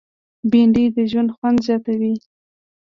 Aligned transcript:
بېنډۍ 0.51 0.85
د 0.95 0.97
ژوند 1.11 1.29
خوند 1.35 1.57
زیاتوي 1.67 2.13